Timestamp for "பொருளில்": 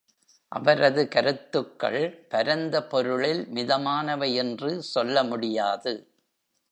2.87-3.47